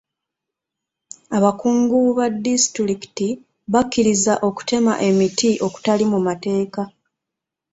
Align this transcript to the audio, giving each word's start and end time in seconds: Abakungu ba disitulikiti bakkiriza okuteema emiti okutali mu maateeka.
Abakungu 1.37 1.97
ba 2.17 2.25
disitulikiti 2.45 3.27
bakkiriza 3.73 4.33
okuteema 4.47 4.93
emiti 5.09 5.49
okutali 5.67 6.03
mu 6.11 6.19
maateeka. 6.25 6.83